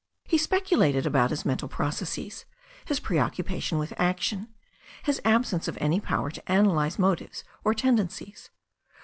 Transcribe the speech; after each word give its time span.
He 0.23 0.39
speculated 0.39 1.05
about 1.05 1.29
his 1.29 1.45
mental 1.45 1.67
processes, 1.67 2.45
his 2.85 2.99
preoccupation 2.99 3.77
with 3.77 3.93
action, 3.97 4.47
his 5.03 5.21
absence 5.23 5.67
of 5.67 5.77
any 5.79 5.99
power 6.01 6.31
to 6.31 6.41
analyse 6.51 6.97
motives 6.97 7.43
or 7.63 7.75
tendencies. 7.75 8.49